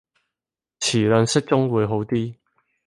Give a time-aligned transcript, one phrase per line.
[0.79, 2.33] 詞量適中會好啲